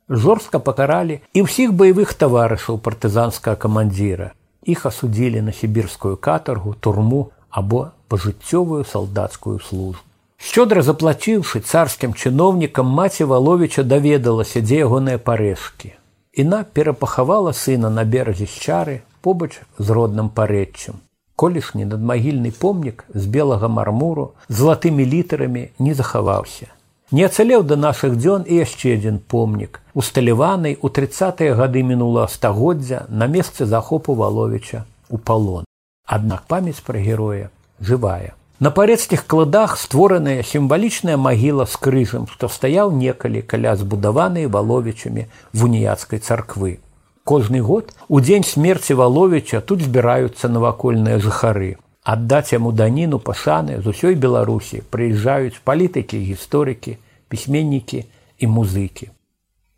Жорстка 0.07 0.63
пакаралі 0.63 1.19
і 1.35 1.43
ўсіх 1.43 1.75
баявых 1.75 2.15
таварышаў 2.15 2.79
партызанскага 2.79 3.59
камандзіра. 3.59 4.31
Іх 4.63 4.87
асудзілі 4.87 5.43
на 5.43 5.51
сібірскую 5.51 6.15
катаргу, 6.15 6.75
турму 6.79 7.31
або 7.49 7.91
пажыццёвую 8.07 8.87
салдацкую 8.87 9.59
службу. 9.59 10.07
Шчодра 10.39 10.81
заплаціўшы 10.81 11.59
царскім 11.59 12.15
чыноўнікам 12.15 12.87
маці 12.87 13.27
валовіча 13.27 13.83
даведалася, 13.83 14.63
дзе 14.63 14.87
ягоныя 14.87 15.19
парэшкі. 15.19 15.99
Іна 16.33 16.63
перапахавала 16.63 17.51
сына 17.51 17.89
на 17.89 18.03
беразе 18.05 18.45
чары 18.47 19.01
побач 19.21 19.59
з 19.77 19.89
родным 19.91 20.29
парэччам. 20.31 21.03
Колішні 21.35 21.85
надмагільны 21.85 22.51
помнік 22.55 23.03
з 23.13 23.25
белага 23.25 23.67
мармуру 23.67 24.31
золотымі 24.47 25.05
літарамі 25.05 25.69
не 25.79 25.93
захаваўся. 25.93 26.71
Не 27.11 27.27
ацалеў 27.27 27.63
да 27.67 27.75
нашых 27.75 28.15
дзён 28.15 28.47
і 28.47 28.63
яшчэ 28.63 28.95
адзін 28.95 29.19
помнік, 29.19 29.81
усталяваны 29.93 30.71
ў 30.79 30.87
тридцатыя 30.95 31.55
гады 31.59 31.83
мінула 31.83 32.27
стагоддзя 32.31 33.03
на 33.09 33.27
месцы 33.27 33.67
захопу 33.67 34.15
валовіча 34.15 34.85
у 35.09 35.17
палон. 35.17 35.67
Аднак 36.07 36.47
памяць 36.47 36.79
пра 36.79 37.03
героя 37.03 37.51
жывая. 37.83 38.39
На 38.61 38.69
парецкіх 38.69 39.25
кладах 39.25 39.75
створаная 39.81 40.43
сімвалічная 40.45 41.17
магіла 41.17 41.65
з 41.65 41.81
крыжам, 41.81 42.29
што 42.29 42.47
стаяў 42.47 42.91
некалі 42.93 43.41
каля 43.41 43.75
збудаванай 43.75 44.45
валовічамі 44.45 45.25
вуніяцкай 45.51 46.19
царквы. 46.19 46.77
Кожны 47.25 47.61
год 47.61 47.93
у 48.07 48.21
дзень 48.21 48.45
смерці 48.45 48.93
валовіча 49.01 49.61
тут 49.61 49.81
збіраюцца 49.81 50.47
навакольныя 50.47 51.17
жыхары. 51.17 51.77
аддаць 52.03 52.53
яму 52.53 52.71
даніну 52.71 53.19
пашаны 53.19 53.81
з 53.81 53.93
усёй 53.93 54.15
беларусі 54.15 54.81
прыязджаюць 54.93 55.61
палітыкі 55.63 56.17
гісторыкі 56.17 56.97
пісьменнікі 57.29 58.05
і 58.39 58.47
музыкі 58.47 59.09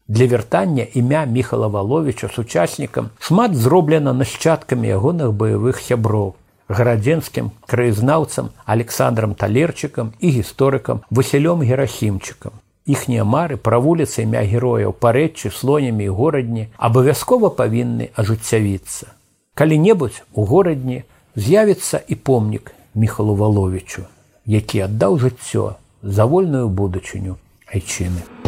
для 0.07 0.27
вяртання 0.27 0.85
імя 0.93 1.25
міхала 1.25 1.67
валовича 1.67 2.29
сучаснікам 2.35 3.09
шмат 3.19 3.55
зроблена 3.55 4.13
нашчадкамі 4.13 4.87
ягоных 4.87 5.35
баявых 5.35 5.83
сяброў 5.83 6.35
гарадзенскім 6.69 7.51
краязнаўцам 7.67 8.51
александром 8.65 9.35
талерчыкам 9.35 10.13
і 10.19 10.29
гісторыкам 10.37 11.03
васілём 11.09 11.63
герахімчыкам. 11.63 12.53
Іхнія 12.85 13.23
мары 13.23 13.57
пра 13.57 13.79
вуліцы 13.79 14.23
імя 14.23 14.43
герояў 14.43 14.91
парэччы 14.93 15.51
слонямі 15.51 16.05
і 16.05 16.15
горадні 16.15 16.67
абавязкова 16.77 17.49
павінны 17.49 18.09
ажыццявіцца. 18.15 19.13
Калі-небудзь 19.55 20.23
у 20.33 20.45
горадні 20.45 21.03
з'явіцца 21.35 22.01
і 22.07 22.15
помнік 22.15 22.73
міхалу 22.95 23.35
валовічу 23.35 24.03
які 24.45 24.79
аддаў 24.87 25.19
жыццё 25.23 25.65
за 26.03 26.25
вольную 26.27 26.67
будучыню 26.67 27.39
айчыны 27.71 28.42